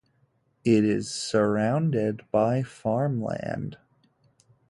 It 0.65 0.83
is 0.83 1.11
surrounded 1.13 2.23
by 2.31 2.63
farmland. 2.63 3.77